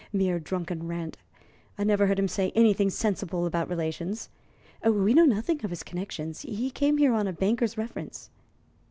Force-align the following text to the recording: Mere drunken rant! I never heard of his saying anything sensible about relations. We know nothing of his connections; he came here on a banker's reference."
Mere 0.11 0.39
drunken 0.39 0.87
rant! 0.87 1.15
I 1.77 1.83
never 1.83 2.07
heard 2.07 2.17
of 2.17 2.23
his 2.23 2.31
saying 2.31 2.53
anything 2.55 2.89
sensible 2.89 3.45
about 3.45 3.69
relations. 3.69 4.29
We 4.83 5.13
know 5.13 5.25
nothing 5.25 5.63
of 5.63 5.69
his 5.69 5.83
connections; 5.83 6.41
he 6.41 6.71
came 6.71 6.97
here 6.97 7.13
on 7.13 7.27
a 7.27 7.33
banker's 7.33 7.77
reference." 7.77 8.31